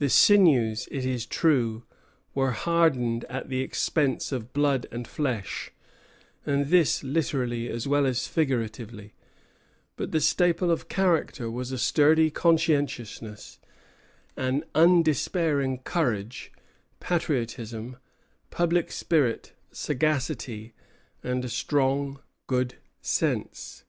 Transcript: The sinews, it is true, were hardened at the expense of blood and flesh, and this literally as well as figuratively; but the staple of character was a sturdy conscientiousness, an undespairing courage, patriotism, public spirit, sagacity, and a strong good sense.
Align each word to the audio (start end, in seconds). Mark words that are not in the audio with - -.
The 0.00 0.10
sinews, 0.10 0.86
it 0.90 1.06
is 1.06 1.24
true, 1.24 1.84
were 2.34 2.50
hardened 2.50 3.24
at 3.24 3.48
the 3.48 3.62
expense 3.62 4.30
of 4.30 4.52
blood 4.52 4.86
and 4.92 5.08
flesh, 5.08 5.70
and 6.44 6.66
this 6.66 7.02
literally 7.02 7.66
as 7.70 7.88
well 7.88 8.04
as 8.04 8.26
figuratively; 8.26 9.14
but 9.96 10.12
the 10.12 10.20
staple 10.20 10.70
of 10.70 10.90
character 10.90 11.50
was 11.50 11.72
a 11.72 11.78
sturdy 11.78 12.30
conscientiousness, 12.30 13.58
an 14.36 14.62
undespairing 14.74 15.78
courage, 15.84 16.52
patriotism, 17.00 17.96
public 18.50 18.92
spirit, 18.92 19.54
sagacity, 19.72 20.74
and 21.22 21.46
a 21.46 21.48
strong 21.48 22.20
good 22.46 22.74
sense. 23.00 23.84